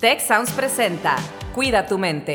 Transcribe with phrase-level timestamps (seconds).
[0.00, 1.16] Tech Sounds presenta
[1.56, 2.34] Cuida tu mente.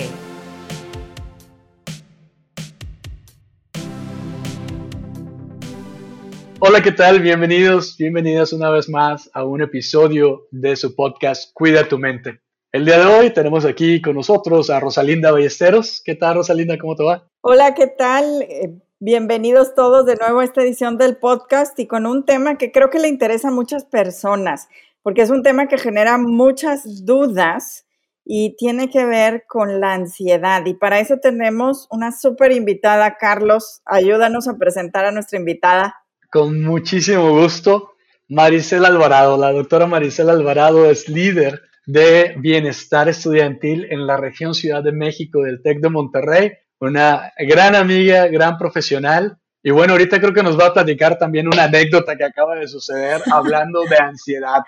[6.59, 7.21] Hola, ¿qué tal?
[7.21, 12.41] Bienvenidos, bienvenidas una vez más a un episodio de su podcast Cuida tu mente.
[12.73, 16.01] El día de hoy tenemos aquí con nosotros a Rosalinda Ballesteros.
[16.03, 16.77] ¿Qué tal, Rosalinda?
[16.77, 17.29] ¿Cómo te va?
[17.39, 18.41] Hola, ¿qué tal?
[18.41, 22.73] Eh, bienvenidos todos de nuevo a esta edición del podcast y con un tema que
[22.73, 24.67] creo que le interesa a muchas personas,
[25.03, 27.85] porque es un tema que genera muchas dudas
[28.25, 30.65] y tiene que ver con la ansiedad.
[30.65, 33.81] Y para eso tenemos una súper invitada, Carlos.
[33.85, 35.95] Ayúdanos a presentar a nuestra invitada.
[36.31, 37.91] Con muchísimo gusto,
[38.29, 39.37] Maricela Alvarado.
[39.37, 45.41] La doctora Maricela Alvarado es líder de bienestar estudiantil en la región Ciudad de México
[45.41, 46.51] del TEC de Monterrey.
[46.79, 49.37] Una gran amiga, gran profesional.
[49.61, 52.67] Y bueno, ahorita creo que nos va a platicar también una anécdota que acaba de
[52.67, 54.61] suceder hablando de ansiedad.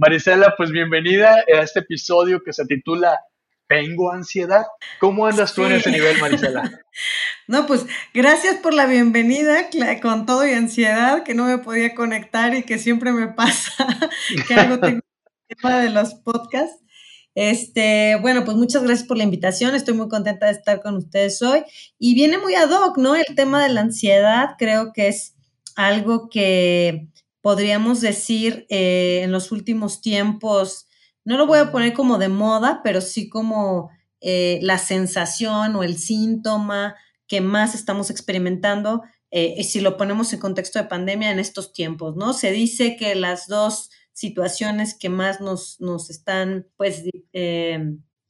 [0.00, 3.20] Marisela, pues bienvenida a este episodio que se titula
[3.68, 4.64] ¿Tengo ansiedad?
[4.98, 6.70] ¿Cómo andas tú en ese nivel, Marisela?
[7.46, 9.68] No, pues gracias por la bienvenida
[10.00, 13.86] con todo y ansiedad, que no me podía conectar y que siempre me pasa,
[14.46, 15.00] que algo tengo
[15.48, 16.80] tema de los podcasts.
[17.34, 19.74] Este, bueno, pues muchas gracias por la invitación.
[19.74, 21.62] Estoy muy contenta de estar con ustedes hoy.
[21.98, 23.16] Y viene muy ad hoc, ¿no?
[23.16, 25.34] El tema de la ansiedad creo que es
[25.76, 27.09] algo que
[27.42, 30.86] podríamos decir, eh, en los últimos tiempos,
[31.24, 35.82] no lo voy a poner como de moda, pero sí como eh, la sensación o
[35.82, 41.38] el síntoma que más estamos experimentando, eh, si lo ponemos en contexto de pandemia en
[41.38, 42.32] estos tiempos, ¿no?
[42.32, 47.04] Se dice que las dos situaciones que más nos, nos están, pues,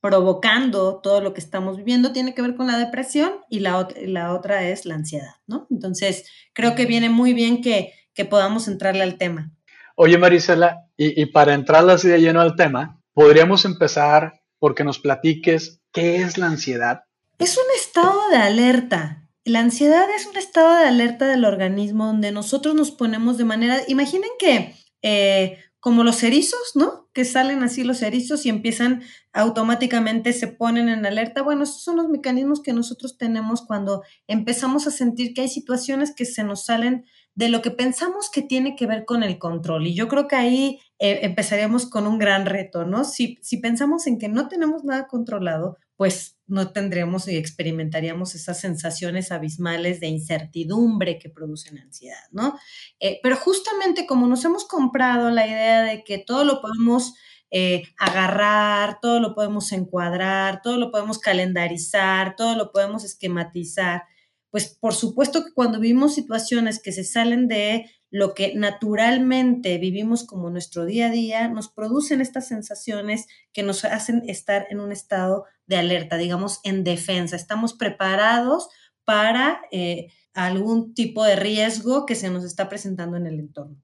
[0.00, 4.34] provocando todo lo que estamos viviendo tiene que ver con la depresión y la, la
[4.34, 5.66] otra es la ansiedad, ¿no?
[5.70, 9.50] Entonces, creo que viene muy bien que que podamos entrarle al tema.
[9.96, 15.80] Oye, Marisela, y, para entrarle así de lleno al tema, podríamos empezar porque nos platiques
[15.90, 17.04] qué es la ansiedad.
[17.38, 19.26] Es un estado de alerta.
[19.46, 23.78] La ansiedad es un estado de alerta del organismo donde nosotros nos ponemos de manera,
[23.88, 27.08] imaginen que eh, como los erizos, ¿no?
[27.14, 31.40] Que salen así los erizos y empiezan automáticamente, se ponen en alerta.
[31.40, 36.14] Bueno, esos son los mecanismos que nosotros tenemos cuando empezamos a sentir que hay situaciones
[36.14, 39.86] que se nos salen de lo que pensamos que tiene que ver con el control.
[39.86, 43.04] Y yo creo que ahí eh, empezaríamos con un gran reto, ¿no?
[43.04, 48.58] Si, si pensamos en que no tenemos nada controlado, pues no tendríamos y experimentaríamos esas
[48.58, 52.58] sensaciones abismales de incertidumbre que producen ansiedad, ¿no?
[53.00, 57.14] Eh, pero justamente como nos hemos comprado la idea de que todo lo podemos
[57.50, 64.04] eh, agarrar, todo lo podemos encuadrar, todo lo podemos calendarizar, todo lo podemos esquematizar,
[64.50, 70.26] pues por supuesto que cuando vivimos situaciones que se salen de lo que naturalmente vivimos
[70.26, 74.90] como nuestro día a día, nos producen estas sensaciones que nos hacen estar en un
[74.90, 77.36] estado de alerta, digamos, en defensa.
[77.36, 78.68] Estamos preparados
[79.04, 83.76] para eh, algún tipo de riesgo que se nos está presentando en el entorno.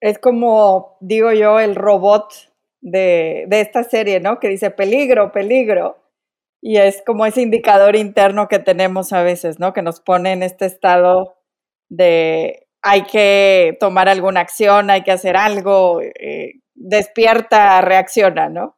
[0.00, 2.32] Es como, digo yo, el robot
[2.80, 4.38] de, de esta serie, ¿no?
[4.38, 6.07] Que dice peligro, peligro.
[6.60, 9.72] Y es como ese indicador interno que tenemos a veces, ¿no?
[9.72, 11.36] Que nos pone en este estado
[11.88, 18.76] de hay que tomar alguna acción, hay que hacer algo, eh, despierta, reacciona, ¿no?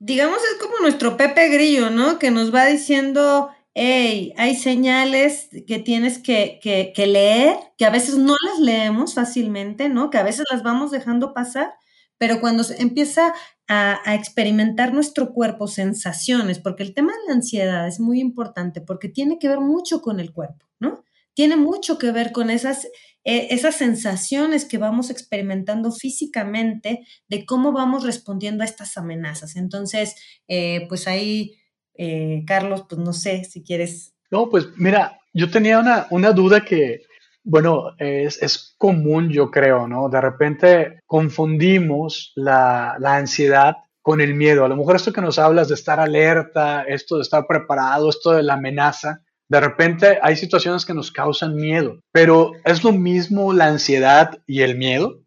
[0.00, 2.18] Digamos, es como nuestro Pepe Grillo, ¿no?
[2.18, 7.90] Que nos va diciendo, hey, hay señales que tienes que, que, que leer, que a
[7.90, 10.10] veces no las leemos fácilmente, ¿no?
[10.10, 11.74] Que a veces las vamos dejando pasar
[12.18, 13.32] pero cuando se empieza
[13.68, 19.08] a, experimentar nuestro cuerpo sensaciones, porque el tema de la ansiedad es muy importante porque
[19.08, 21.04] tiene que ver mucho con el cuerpo, ¿no?
[21.34, 22.86] Tiene mucho que ver con esas,
[23.24, 29.54] eh, esas sensaciones que vamos experimentando físicamente de cómo vamos respondiendo a estas amenazas.
[29.54, 30.16] Entonces,
[30.48, 31.56] eh, pues ahí,
[31.94, 34.14] eh, Carlos, pues no sé si quieres.
[34.30, 37.02] No, pues mira, yo tenía una, una duda que,
[37.48, 40.10] bueno, es, común, yo creo, ¿no?
[40.10, 44.64] De repente confundimos la, ansiedad con el miedo.
[44.64, 48.32] A lo mejor esto que nos hablas de estar alerta, esto de estar preparado, esto
[48.32, 53.54] de la amenaza, de repente hay situaciones que nos causan miedo, pero ¿es lo mismo
[53.54, 55.22] la ansiedad y el miedo?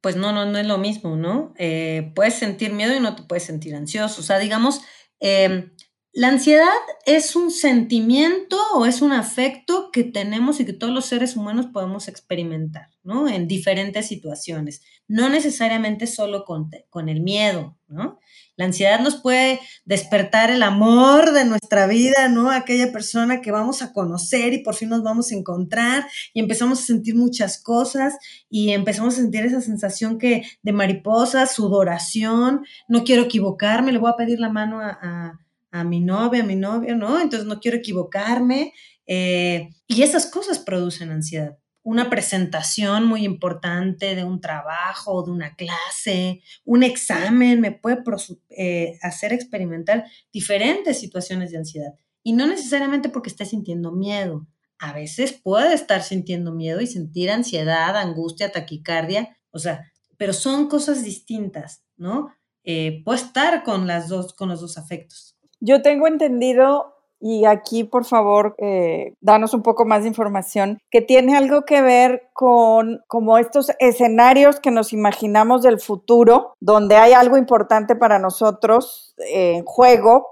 [0.00, 1.52] Pues no, no, no es lo mismo, ¿no?
[1.58, 4.22] Eh, puedes sentir miedo y no te puedes sentir ansioso.
[4.22, 4.80] O sea, digamos,
[5.20, 5.72] em,
[6.16, 6.72] La ansiedad
[7.04, 11.66] es un sentimiento o es un afecto que tenemos y que todos los seres humanos
[11.66, 13.28] podemos experimentar, ¿no?
[13.28, 18.18] En diferentes situaciones, no necesariamente solo con, con el miedo, ¿no?
[18.56, 22.50] La ansiedad nos puede despertar el amor de nuestra vida, ¿no?
[22.50, 26.80] Aquella persona que vamos a conocer y por fin nos vamos a encontrar y empezamos
[26.80, 28.16] a sentir muchas cosas
[28.48, 34.10] y empezamos a sentir esa sensación que de mariposa, sudoración, no quiero equivocarme, le voy
[34.10, 35.45] a pedir la mano a a
[35.84, 37.20] mi novia, a mi novio, ¿no?
[37.20, 38.72] Entonces no quiero equivocarme.
[39.06, 41.58] Eh, y esas cosas producen ansiedad.
[41.82, 48.02] Una presentación muy importante de un trabajo, de una clase, un examen me puede
[48.50, 51.94] eh, hacer experimentar diferentes situaciones de ansiedad.
[52.24, 54.48] Y no necesariamente porque esté sintiendo miedo.
[54.78, 60.68] A veces puede estar sintiendo miedo y sentir ansiedad, angustia, taquicardia, o sea, pero son
[60.68, 62.32] cosas distintas, ¿no?
[62.64, 65.35] Eh, puede estar con, las dos, con los dos afectos.
[65.60, 71.00] Yo tengo entendido, y aquí por favor, eh, danos un poco más de información, que
[71.00, 77.12] tiene algo que ver con como estos escenarios que nos imaginamos del futuro, donde hay
[77.12, 80.26] algo importante para nosotros en juego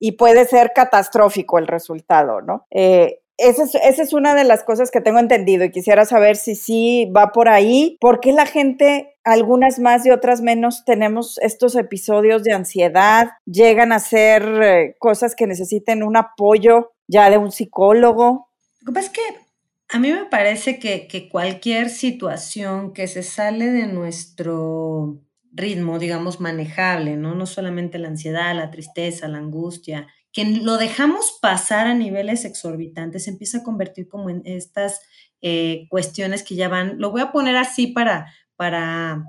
[0.00, 2.66] y puede ser catastrófico el resultado, ¿no?
[2.70, 7.10] Eh, esa es, una de las cosas que tengo entendido y quisiera saber si sí
[7.16, 7.96] va por ahí.
[8.00, 13.28] ¿Por qué la gente, algunas más y otras menos, tenemos estos episodios de ansiedad?
[13.46, 18.50] ¿Llegan a ser eh, cosas que necesiten un apoyo ya de un psicólogo?
[18.80, 19.48] Lo que pasa es que
[19.90, 25.20] a mí me parece que, que cualquier situación que se sale de nuestro
[25.52, 27.34] ritmo, digamos, manejable, ¿no?
[27.34, 33.24] No solamente la ansiedad, la tristeza, la angustia, que lo dejamos pasar a niveles exorbitantes,
[33.24, 35.00] se empieza a convertir como en estas
[35.40, 39.24] eh, cuestiones que ya van, lo voy a poner así para, para,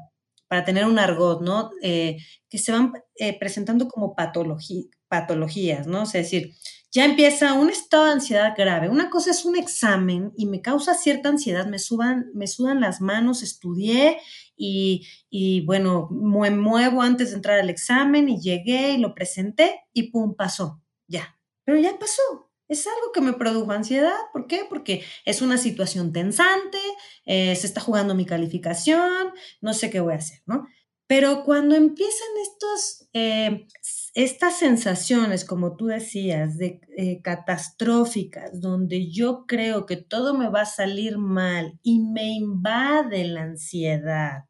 [0.48, 1.72] para tener un argot, ¿no?
[1.82, 2.18] Eh,
[2.50, 6.04] que se van eh, presentando como patologías, ¿no?
[6.04, 6.54] es decir,
[6.92, 8.90] ya empieza un estado de ansiedad grave.
[8.90, 13.00] Una cosa es un examen y me causa cierta ansiedad, me, suban, me sudan las
[13.00, 14.18] manos, estudié
[14.56, 19.82] y, y, bueno, me muevo antes de entrar al examen y llegué y lo presenté
[19.94, 22.50] y pum, pasó ya, pero ya pasó.
[22.70, 24.16] Es algo que me produjo ansiedad.
[24.32, 24.62] ¿Por qué?
[24.70, 26.78] Porque es una situación tensante,
[27.26, 30.68] eh, se está jugando mi calificación, no sé qué voy a hacer, ¿no?
[31.08, 33.66] Pero cuando empiezan estos, eh,
[34.14, 40.62] estas sensaciones, como tú decías, de eh, catastróficas, donde yo creo que todo me va
[40.62, 44.44] a salir mal y me invade la ansiedad,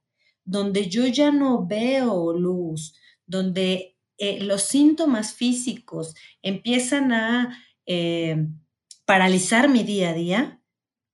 [0.43, 2.93] donde yo ya no veo luz,
[3.25, 8.47] donde eh, los síntomas físicos empiezan a eh,
[9.05, 10.61] paralizar mi día a día,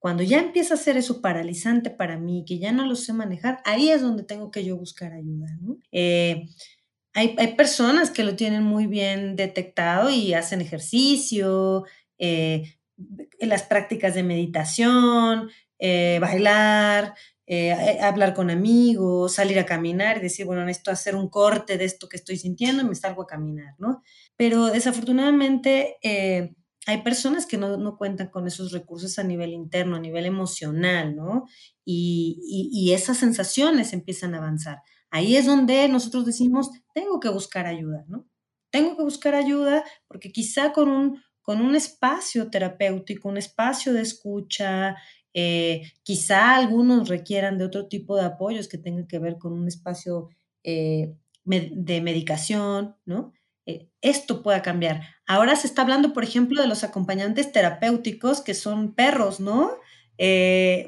[0.00, 3.62] cuando ya empieza a ser eso paralizante para mí, que ya no lo sé manejar,
[3.64, 5.46] ahí es donde tengo que yo buscar ayuda.
[5.92, 6.48] Eh,
[7.14, 11.84] hay, personas que lo tienen muy bien detectado y hacen ejercicio,
[13.38, 15.48] las prácticas de meditación,
[15.80, 17.14] bailar,
[17.48, 21.78] eh, eh, hablar con amigos, salir a caminar y decir, bueno, necesito hacer un corte
[21.78, 24.02] de esto que estoy sintiendo y me salgo a caminar, ¿no?
[24.36, 26.56] Pero desafortunadamente eh,
[26.86, 31.46] hay personas que no, cuentan con esos recursos a nivel interno, a nivel emocional, ¿no?
[31.84, 32.40] Y,
[32.72, 34.78] y, esas sensaciones empiezan a avanzar.
[35.10, 38.26] Ahí es donde nosotros decimos, tengo que buscar ayuda, ¿no?
[38.70, 44.02] Tengo que buscar ayuda porque quizá con un, con un espacio terapéutico, un espacio de
[44.02, 44.96] escucha,
[45.38, 49.68] eh, quizá algunos requieran de otro tipo de apoyos que tengan que ver con un
[49.68, 50.30] espacio
[50.64, 53.34] eh, de medicación, ¿no?
[53.66, 55.02] Eh, esto pueda cambiar.
[55.26, 59.72] Ahora se está hablando, por ejemplo, de los acompañantes terapéuticos que son perros, ¿no?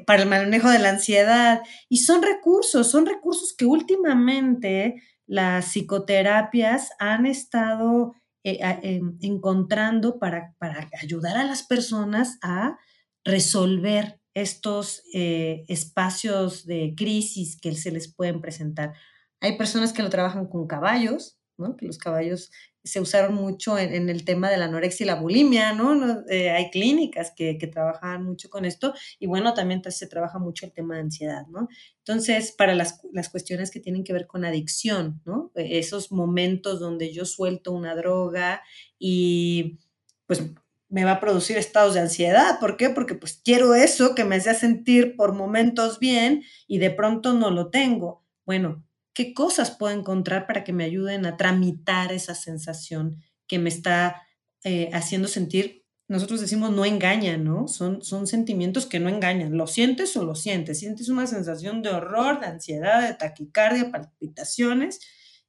[0.07, 1.61] para el manejo de la ansiedad.
[1.87, 10.89] Y son recursos, son recursos que últimamente las psicoterapias han estado em, encontrando para, para
[10.99, 12.79] ayudar a las personas a
[13.23, 18.93] resolver estos eh, espacios de crisis que se les pueden presentar.
[19.41, 21.75] Hay personas que lo trabajan con caballos, ¿no?
[21.75, 22.51] que los caballos
[22.83, 26.23] se usaron mucho en, el tema de la anorexia y la bulimia, ¿no?
[26.29, 30.65] Eh, hay clínicas que, que, trabajan mucho con esto y bueno, también se trabaja mucho
[30.65, 31.67] el tema de ansiedad, ¿no?
[31.97, 35.51] Entonces, para las, las cuestiones que tienen que ver con adicción, ¿no?
[35.55, 38.63] Esos momentos donde yo suelto una droga
[38.97, 39.77] y
[40.25, 40.41] pues
[40.89, 42.59] me va a producir estados de ansiedad.
[42.59, 42.89] ¿Por qué?
[42.89, 47.51] Porque pues quiero eso que me hace sentir por momentos bien y de pronto no
[47.51, 48.25] lo tengo.
[48.45, 53.17] Bueno, ¿qué cosas puedo encontrar para que me ayuden a tramitar esa sensación
[53.47, 54.23] que me está
[54.63, 55.85] eh, haciendo sentir?
[56.07, 57.67] Nosotros decimos no engaña, ¿no?
[57.67, 59.55] Son, son sentimientos que no engañan.
[59.55, 60.79] ¿Lo sientes o lo sientes?
[60.79, 64.99] Sientes una sensación de horror, de ansiedad, de taquicardia, palpitaciones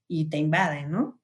[0.06, 1.18] y te invaden, ¿no?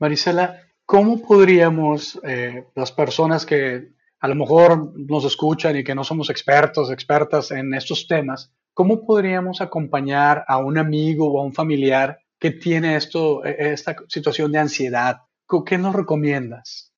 [0.00, 6.04] Marisela, ¿cómo podríamos, eh, las personas que a lo mejor nos escuchan y que no
[6.04, 11.52] somos expertos, expertas en estos temas, ¿cómo podríamos acompañar a un amigo o a un
[11.52, 15.22] familiar que tiene esto, e, esta situación de ansiedad?
[15.66, 16.92] ¿Qué nos recomiendas?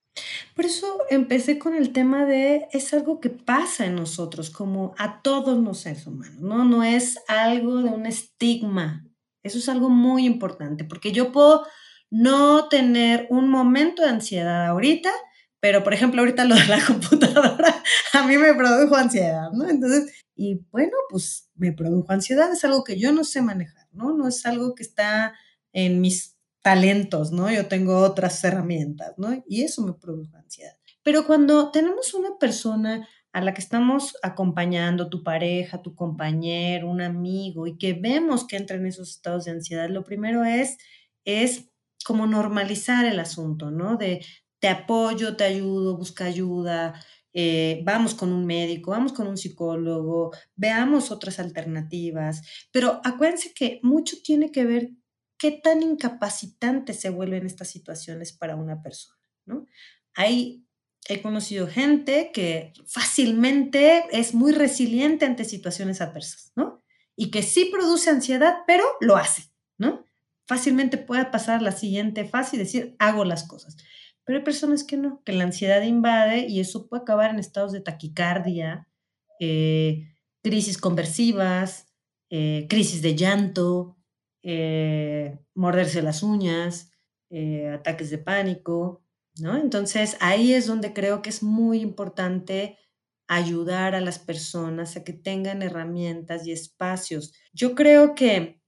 [0.54, 5.22] Por eso empecé con el tema de es algo que pasa en nosotros, como a
[5.22, 6.64] todos los seres humanos, ¿no?
[6.64, 9.04] No es algo de un estigma.
[9.42, 11.66] Eso es algo muy importante, porque yo puedo
[12.14, 15.11] no tener un momento de ansiedad ahorita,
[15.59, 19.68] pero por ejemplo ahorita lo de la computadora a mí me produjo ansiedad, ¿no?
[19.68, 24.12] Entonces, y bueno, pues me produjo ansiedad, es algo que yo no sé manejar, ¿no?
[24.12, 25.35] No es algo que está
[25.73, 27.50] en mis talentos, ¿no?
[27.50, 29.42] Yo tengo otras herramientas, ¿no?
[29.49, 30.76] Y eso me produjo ansiedad.
[31.02, 37.00] Pero cuando tenemos una persona a la que estamos acompañando, tu pareja, tu compañero, un
[37.00, 40.78] amigo, y que vemos que entra en esos estados de ansiedad, lo primero es,
[41.25, 41.73] es
[42.04, 43.96] como normalizar el asunto, ¿no?
[43.96, 44.25] De
[44.61, 46.94] te apoyo, te ayudo, busca ayuda,
[47.37, 53.80] eh, vamos con un médico, vamos con un psicólogo, veamos otras alternativas, pero acuérdense que
[53.82, 54.90] mucho tiene que ver
[55.37, 59.66] qué tan incapacitante se vuelven estas situaciones para una persona, ¿no?
[60.14, 60.64] Hay,
[61.08, 66.84] he conocido gente que fácilmente es muy resiliente ante situaciones adversas, ¿no?
[67.16, 70.04] Y que sí produce ansiedad, pero lo hace, ¿no?
[70.46, 73.76] Fácilmente puede pasar la siguiente fase y decir, hago las cosas.
[74.24, 77.72] Pero hay personas que no, que la ansiedad invade y eso puede acabar en estados
[77.72, 78.88] de taquicardia,
[79.40, 81.86] eh, crisis conversivas,
[82.30, 83.96] eh, crisis de llanto,
[84.42, 86.90] eh, morderse las uñas,
[87.30, 89.02] eh, ataques de pánico,
[89.38, 89.56] ¿no?
[89.56, 92.78] Entonces ahí es donde creo que es muy importante
[93.26, 97.32] ayudar a las personas a que tengan herramientas y espacios.
[97.52, 98.60] Yo creo que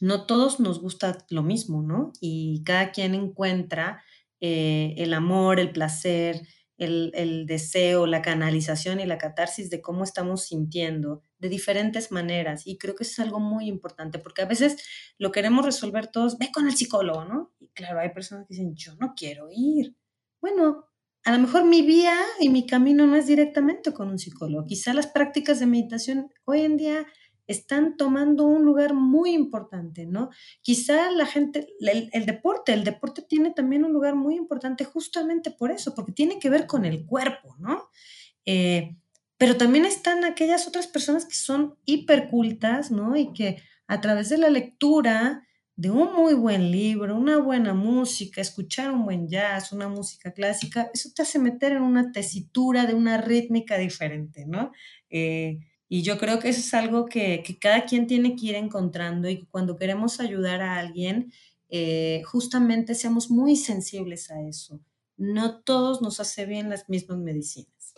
[0.00, 2.12] no todos nos gusta lo mismo, ¿no?
[2.20, 4.02] Y cada quien encuentra
[4.40, 6.42] eh, el amor, el placer,
[6.78, 12.66] el, deseo, la canalización y la catarsis de cómo estamos sintiendo de diferentes maneras.
[12.66, 14.76] Y creo que eso es algo muy importante, porque a veces
[15.18, 17.52] lo queremos resolver todos, ve con el psicólogo, ¿no?
[17.58, 19.96] Y claro, hay personas que dicen, yo no quiero ir.
[20.40, 20.84] Bueno,
[21.24, 24.66] a lo mejor mi vía y mi camino no es directamente con un psicólogo.
[24.66, 27.06] Quizá las prácticas de meditación hoy en día
[27.48, 30.30] están tomando un lugar muy importante, ¿no?
[30.60, 35.72] Quizá la gente, el, deporte, el deporte tiene también un lugar muy importante justamente por
[35.72, 37.88] eso, porque tiene que ver con el cuerpo, ¿no?
[38.44, 38.96] Eh,
[39.38, 43.16] pero también están aquellas otras personas que son hipercultas, ¿no?
[43.16, 45.42] Y que a través de la lectura
[45.74, 50.90] de un muy buen libro, una buena música, escuchar un buen jazz, una música clásica,
[50.92, 54.72] eso te hace meter en una tesitura de una rítmica diferente, ¿no?
[55.08, 59.28] Eh, y yo creo que eso es algo que, cada quien tiene que ir encontrando
[59.28, 61.32] y cuando queremos ayudar a alguien,
[61.70, 64.80] eh, justamente seamos muy sensibles a eso.
[65.16, 67.94] No todos nos hace bien las mismas medicinas.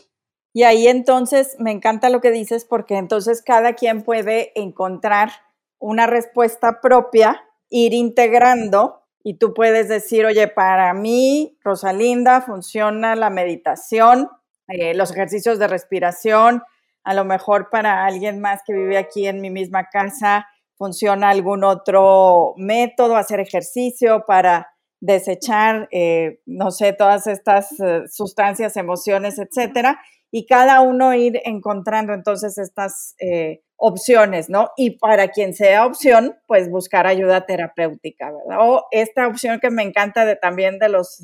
[0.52, 5.30] Y ahí entonces me encanta lo que dices porque entonces cada quien puede encontrar
[5.78, 13.30] una respuesta propia, ir integrando y tú puedes decir, oye, para mí, Rosalinda, funciona la
[13.30, 14.28] meditación,
[14.68, 16.62] eh, los ejercicios de respiración,
[17.04, 20.47] a lo mejor para alguien más que vive aquí en mi misma casa
[20.80, 28.78] funciona algún otro método, hacer ejercicio para desechar, eh, no sé, todas estas eh, sustancias,
[28.78, 34.71] emociones, etcétera, y cada uno ir encontrando entonces estas eh, opciones, ¿no?
[34.76, 38.59] Y para quien sea opción, pues buscar ayuda terapéutica, ¿verdad?
[38.61, 41.23] O esta opción que me encanta de, también de los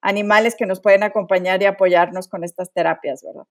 [0.00, 3.44] animales que nos pueden acompañar y apoyarnos con estas terapias, ¿verdad?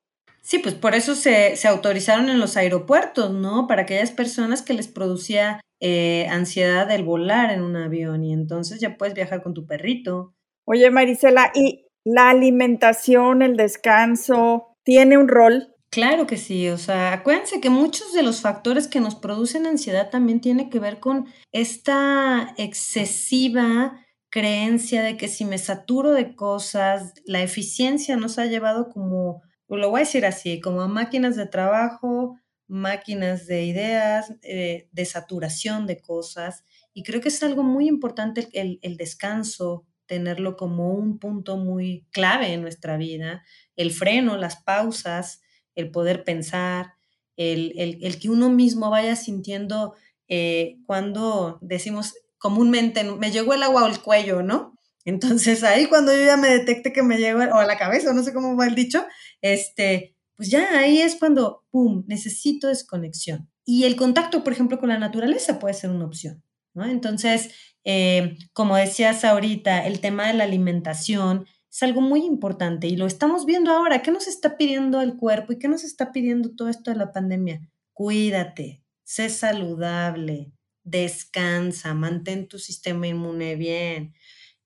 [0.46, 3.66] Sí, pues por eso se, autorizaron en los aeropuertos, ¿no?
[3.66, 8.80] Para aquellas personas que les producía eh, ansiedad el volar en un avión y entonces
[8.80, 10.36] ya puedes viajar con tu perrito.
[10.64, 15.74] Oye, Marisela, ¿y la alimentación, el descanso, tiene un rol?
[15.90, 20.12] Claro que sí, o sea, acuérdense que muchos de los factores que nos producen ansiedad
[20.12, 24.00] también tiene que ver con esta excesiva
[24.30, 29.90] creencia de que si me saturo de cosas, la eficiencia nos ha llevado como lo
[29.90, 36.02] voy a decir así, como máquinas de trabajo, máquinas de ideas, eh, de saturación de
[36.02, 36.64] cosas.
[36.94, 42.54] Y creo que es algo muy importante el, descanso, tenerlo como un punto muy clave
[42.54, 43.44] en nuestra vida,
[43.76, 45.42] el freno, las pausas,
[45.76, 46.94] el poder pensar,
[47.38, 49.96] el, el, que uno mismo vaya sintiendo
[50.28, 54.75] eh, cuando decimos comúnmente, me llegó el agua al cuello, ¿no?
[55.06, 58.24] Entonces ahí cuando yo ya me detecte que me llego o a la cabeza, no
[58.24, 59.06] sé cómo va el dicho,
[59.42, 63.50] este, pues ya ahí es cuando, ¡pum!, necesito desconexión.
[63.66, 66.44] Y el contacto, por ejemplo, con la naturaleza puede ser una opción,
[66.74, 66.86] ¿no?
[66.86, 67.52] Entonces,
[67.88, 73.06] Eh, como decías ahorita, el tema de la alimentación es algo muy importante y lo
[73.06, 74.02] estamos viendo ahora.
[74.02, 77.12] ¿Qué nos está pidiendo el cuerpo y qué nos está pidiendo todo esto de la
[77.12, 77.62] pandemia?
[77.94, 80.52] Cuídate, sé saludable,
[80.84, 84.14] descansa, mantén tu sistema inmune bien.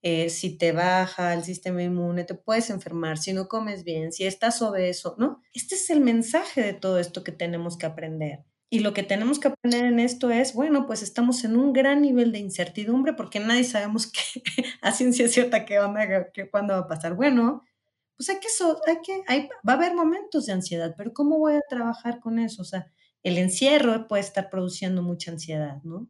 [0.01, 4.25] Eh, si te baja el sistema inmune, te puedes enfermar, si no comes bien, si
[4.25, 5.41] estás obeso, ¿no?
[5.53, 8.45] Este es el mensaje de todo esto que tenemos que aprender.
[8.71, 12.01] Y lo que tenemos que aprender en esto es, bueno, pues estamos en un gran
[12.01, 16.81] nivel de incertidumbre porque nadie sabemos que a ciencia cierta qué onda, qué, cuándo va
[16.81, 17.15] a pasar.
[17.15, 17.63] Bueno,
[18.15, 18.47] pues hay que,
[18.87, 22.39] hay que hay, va a haber momentos de ansiedad, pero ¿cómo voy a trabajar con
[22.39, 22.61] eso?
[22.61, 22.91] O sea,
[23.23, 26.07] el encierro puede estar produciendo mucha ansiedad, ¿no?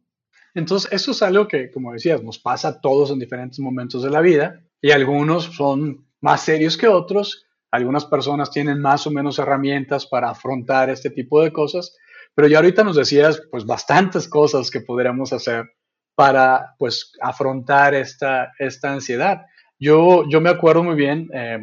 [0.54, 4.10] Entonces, eso es algo que, como decías, nos pasa a todos en diferentes momentos de
[4.10, 7.46] la vida y algunos son más serios que otros.
[7.70, 11.96] Algunas personas tienen más o menos herramientas para afrontar este tipo de cosas
[12.34, 15.70] pero ya ahorita nos decías, pues, bastantes cosas que podríamos hacer
[16.14, 19.42] para, pues, afrontar esta, esta ansiedad.
[19.78, 21.58] Yo, yo me acuerdo muy bien, eh,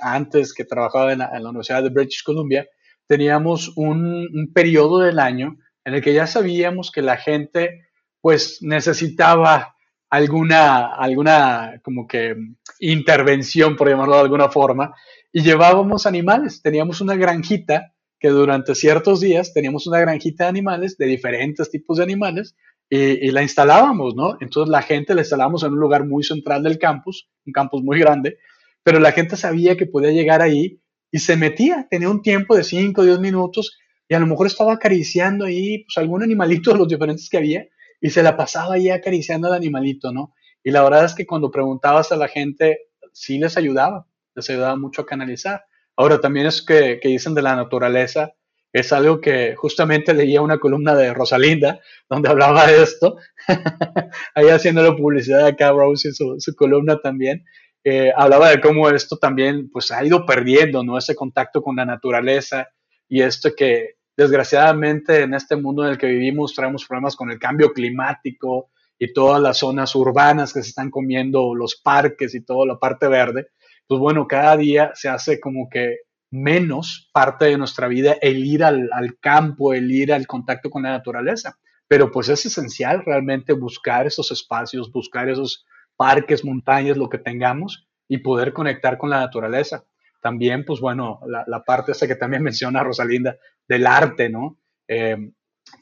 [0.00, 2.66] antes que trabajaba en la, Universidad de British Columbia,
[3.06, 7.88] teníamos un, un periodo del año en el que ya sabíamos que la gente,
[8.24, 9.76] pues, necesitaba
[10.08, 12.34] alguna, alguna como que
[12.80, 14.94] intervención, por llamarlo de alguna forma,
[15.30, 16.62] y llevábamos animales.
[16.62, 21.98] Teníamos una granjita que durante ciertos días teníamos una granjita de animales, de diferentes tipos
[21.98, 22.56] de animales,
[22.88, 24.38] y, la instalábamos, ¿no?
[24.40, 27.98] Entonces la gente la instalábamos en un lugar muy central del campus, un campus muy
[27.98, 28.38] grande,
[28.82, 32.64] pero la gente sabía que podía llegar ahí y se metía, tenía un tiempo de
[32.64, 33.78] 5 o 10 minutos
[34.08, 37.66] y a lo mejor estaba acariciando ahí pues, algún animalito de los diferentes que había
[38.00, 40.34] y se la pasaba ahí acariciando al animalito, ¿no?
[40.62, 42.78] Y la verdad es que cuando preguntabas a la gente,
[43.12, 45.64] sí les ayudaba, les ayudaba mucho a canalizar.
[45.96, 48.32] Ahora, también es que, que dicen de la naturaleza,
[48.72, 53.16] es algo que justamente leía una columna de Rosalinda, donde hablaba de esto,
[54.34, 57.44] ahí haciéndole publicidad acá Rose en su, su columna también,
[57.84, 60.98] eh, hablaba de cómo esto también pues ha ido perdiendo, ¿no?
[60.98, 62.68] Ese contacto con la naturaleza
[63.08, 67.38] y esto que desgraciadamente en este mundo en el que vivimos traemos problemas con el
[67.38, 72.66] cambio climático y todas las zonas urbanas que se están comiendo, los parques y toda
[72.66, 73.48] la parte verde,
[73.86, 75.98] pues bueno, cada día se hace como que
[76.30, 78.90] menos parte de nuestra vida el ir al,
[79.20, 81.58] campo, el ir al contacto con la naturaleza.
[81.86, 85.66] Pero pues es esencial realmente buscar esos espacios, buscar esos
[85.96, 89.84] parques, montañas, lo que tengamos y poder conectar con la naturaleza.
[90.20, 93.36] También, pues bueno, la, parte que también menciona Rosalinda,
[93.68, 94.58] del arte, ¿no?
[94.88, 95.16] Eh,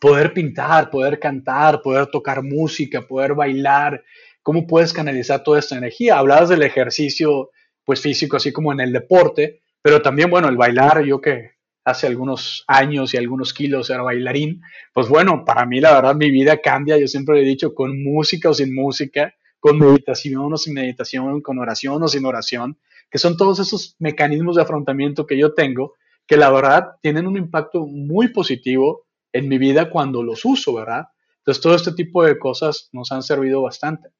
[0.01, 4.03] poder pintar, poder cantar, poder tocar música, poder bailar,
[4.43, 6.19] ¿cómo puedes canalizar toda esta energía?
[6.19, 7.51] Hablabas del ejercicio
[7.85, 11.53] pues físico, así como en el deporte, pero también, bueno, el bailar, yo que
[11.85, 14.63] hace algunos años y algunos kilos era bailarín,
[14.95, 18.51] pues bueno, para mí la verdad mi vida cambia, yo siempre he dicho, con música
[18.51, 22.79] o sin música, con meditación o sin meditación, con oración o sin oración,
[23.11, 25.95] que son todos esos mecanismos de afrontamiento que yo tengo,
[26.27, 31.07] que la verdad tienen un impacto muy positivo en mi vida cuando los uso, ¿verdad?
[31.39, 34.11] Entonces todo este tipo de cosas nos han servido bastante.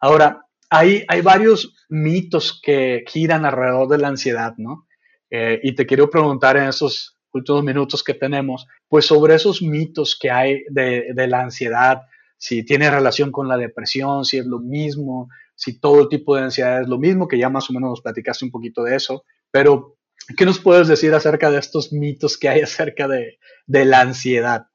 [0.00, 4.86] Ahora, hay, varios mitos que giran alrededor de la ansiedad, ¿no?
[5.30, 10.18] Eh, y te quiero preguntar en esos últimos minutos que tenemos, pues sobre esos mitos
[10.18, 12.02] que hay de, la ansiedad,
[12.36, 16.82] si tiene relación con la depresión, si es lo mismo, si todo tipo de ansiedad
[16.82, 19.97] es lo mismo, que ya más o menos nos platicaste un poquito de eso, pero
[20.36, 24.66] ¿qué nos puedes decir acerca de estos mitos que hay acerca de, la ansiedad?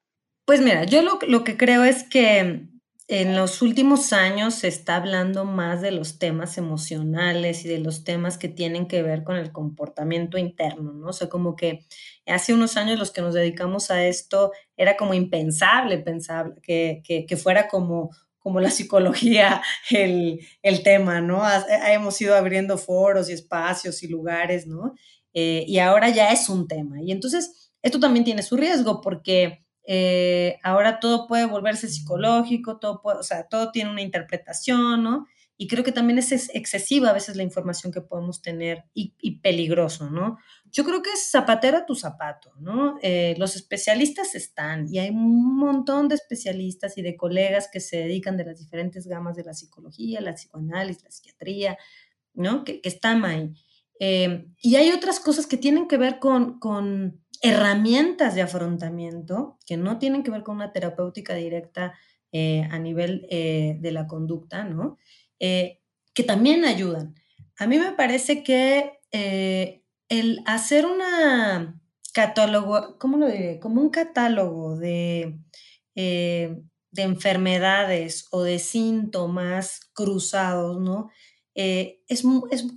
[0.45, 2.67] Pues mira, yo lo, lo que creo es que
[3.09, 8.05] en los últimos años se está hablando más de los temas emocionales y de los
[8.05, 11.09] temas que tienen que ver con el comportamiento interno, ¿no?
[11.09, 11.85] O sea, como que
[12.25, 17.03] hace unos años los que nos dedicamos a esto era como impensable pensar que,
[17.41, 20.39] fuera como, como la psicología el,
[20.83, 21.43] tema, ¿no?
[21.87, 24.95] hemos ido abriendo foros y espacios y lugares, ¿no?
[25.33, 27.01] Eh, y ahora ya es un tema.
[27.01, 33.01] Y entonces, esto también tiene su riesgo porque eh, ahora todo puede volverse psicológico, todo
[33.01, 35.25] puede, o sea, todo tiene una interpretación, ¿no?
[35.55, 40.09] Y creo que también es excesiva a veces la información que podemos tener y, peligroso,
[40.09, 40.37] ¿no?
[40.71, 42.97] Yo creo que es zapatero a tu zapato, ¿no?
[43.01, 47.97] Eh, los especialistas están y hay un montón de especialistas y de colegas que se
[47.97, 51.77] dedican de las diferentes gamas de la psicología, la psicoanálisis, la psiquiatría,
[52.33, 52.63] ¿no?
[52.63, 53.53] Que, están ahí.
[53.99, 59.77] Eh, y hay otras cosas que tienen que ver con, con herramientas de afrontamiento que
[59.77, 61.93] no tienen que ver con una terapéutica directa
[62.31, 64.97] eh, a nivel eh, de la conducta, ¿no?
[65.39, 67.15] Que también ayudan.
[67.57, 69.01] A mí me parece que
[70.07, 71.81] el hacer una
[72.13, 73.59] catálogo, ¿cómo lo diré?
[73.59, 75.37] Como un catálogo de,
[75.95, 81.09] de enfermedades o de síntomas cruzados, ¿no?
[81.55, 82.23] Eh, es,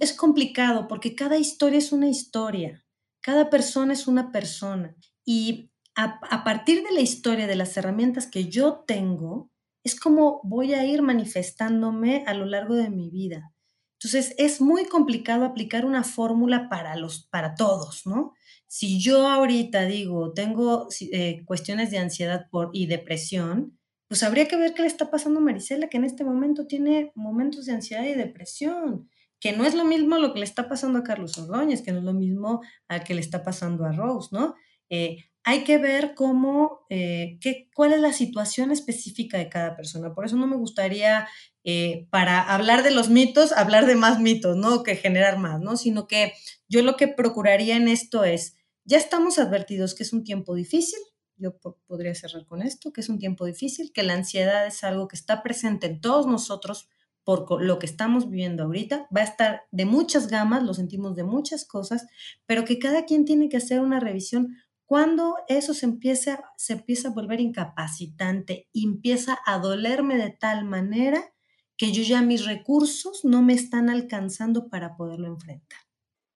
[0.01, 2.85] es, complicado porque cada historia es una historia,
[3.23, 4.95] cada persona es una persona.
[5.25, 9.51] Y a, a, partir de la historia, de las herramientas que yo tengo,
[9.83, 13.55] es como voy a ir manifestándome a lo largo de mi vida.
[13.99, 18.35] Entonces, es muy complicado aplicar una fórmula para, los, para todos, ¿no?
[18.67, 23.76] Si yo ahorita digo, tengo eh, cuestiones de ansiedad por, y depresión,
[24.09, 27.13] pues habría que ver qué le está pasando a Marisela, que en este momento tiene
[27.15, 29.09] momentos de ansiedad y depresión,
[29.41, 31.99] que no es lo mismo lo que le está pasando a Carlos Ordóñez, que no
[31.99, 34.55] es lo mismo a que le está pasando a Rose, ¿no?
[34.89, 40.13] Eh, hay que ver cómo, eh, qué, cuál es la situación específica de cada persona.
[40.13, 41.29] Por eso no me gustaría,
[41.63, 44.83] eh, para hablar de los mitos, hablar de más mitos, ¿no?
[44.83, 45.77] Que generar más, ¿no?
[45.77, 46.33] Sino que
[46.69, 50.99] yo lo que procuraría en esto es, ya estamos advertidos que es un tiempo difícil,
[51.37, 55.09] yo podría cerrar con esto, que es un tiempo difícil, que la ansiedad es algo
[55.09, 56.89] que está presente en todos nosotros
[57.25, 61.25] por lo que estamos viviendo ahorita, va a estar de muchas gamas, lo sentimos de
[61.25, 62.07] muchas cosas,
[62.47, 67.09] pero que cada quien tiene que hacer una revisión cuando eso se empieza, se empieza
[67.09, 71.33] a volver incapacitante empieza a dolerme de tal manera
[71.77, 75.81] que yo ya mis recursos no me están alcanzando para poderlo enfrentar.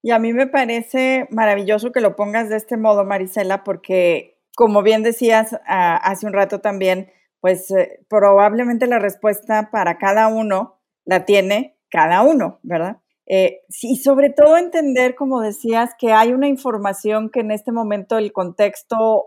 [0.02, 4.82] Y a mí me parece maravilloso que lo pongas de este modo, Marisela, porque como
[4.82, 7.10] bien decías ah, hace un rato también,
[7.40, 12.98] pues eh, probablemente la respuesta para cada uno la tiene cada uno, ¿verdad?
[13.26, 18.18] Eh, y sobre todo entender, como decías, que hay una información que en este momento
[18.18, 19.26] el contexto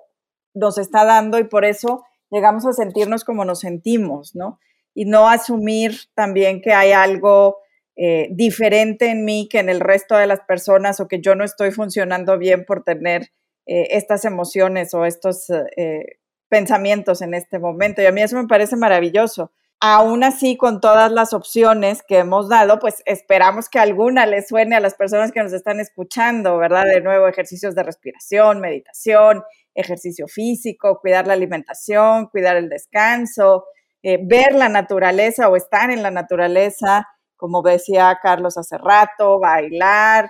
[0.54, 4.60] nos está dando y por eso llegamos a sentirnos como nos sentimos, ¿no?
[4.94, 7.58] Y no asumir también que hay algo
[7.96, 11.44] eh, diferente en mí que en el resto de las personas o que yo no
[11.44, 13.30] estoy funcionando bien por tener
[13.66, 18.02] eh, estas emociones o estos eh, pensamientos en este momento.
[18.02, 19.52] Y a mí eso me parece maravilloso.
[19.80, 24.76] Aún así, con todas las opciones que hemos dado, pues esperamos que alguna les suene
[24.76, 26.86] a las personas que nos están escuchando, ¿verdad?
[26.86, 29.44] De nuevo, ejercicios de respiración, meditación,
[29.76, 33.66] ejercicio físico, cuidar la alimentación, cuidar el descanso,
[34.04, 40.30] eh, ver la naturaleza o estar en la naturaleza, como decía Carlos hace rato, bailar,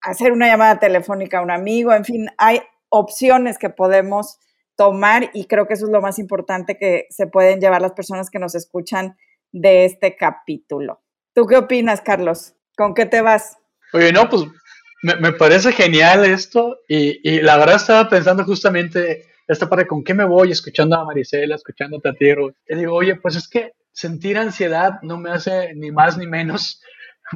[0.00, 4.38] hacer una llamada telefónica a un amigo, en fin, hay opciones que podemos
[4.76, 8.30] tomar y creo que eso es lo más importante que se pueden llevar las personas
[8.30, 9.16] que nos escuchan
[9.50, 11.02] de este capítulo.
[11.34, 12.54] ¿Tú qué opinas, Carlos?
[12.76, 13.56] ¿Con qué te vas?
[13.92, 14.44] Oye, no, pues
[15.02, 20.24] me, parece genial esto y, la verdad estaba pensando justamente esta parte, ¿con qué me
[20.24, 20.52] voy?
[20.52, 22.50] Escuchando a Marisela, escuchando a Tatiero.
[22.68, 26.82] Y digo, oye, pues es que sentir ansiedad no me hace ni más ni menos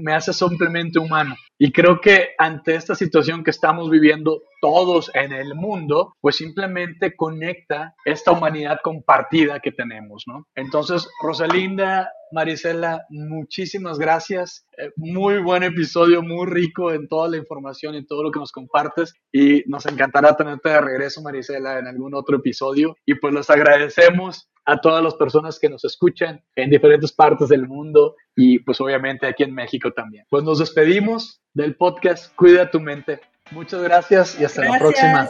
[0.00, 1.36] me hace simplemente humano.
[1.58, 7.14] Y creo que ante esta situación que estamos viviendo todos en el mundo, pues simplemente
[7.14, 10.46] conecta esta humanidad compartida que tenemos, ¿no?
[10.54, 14.66] Entonces, Rosalinda, Marisela, muchísimas gracias.
[14.78, 18.52] Eh, muy buen episodio, muy rico en toda la información y todo lo que nos
[18.52, 19.14] compartes.
[19.32, 22.96] Y nos encantará tenerte de regreso, Marisela, en algún otro episodio.
[23.06, 27.66] Y pues les agradecemos a todas las personas que nos escuchan en diferentes partes del
[27.66, 30.24] mundo y pues obviamente aquí en México también.
[30.28, 33.20] Pues nos despedimos del podcast Cuida tu mente.
[33.50, 35.28] Muchas gracias y hasta la próxima.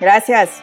[0.00, 0.62] Gracias.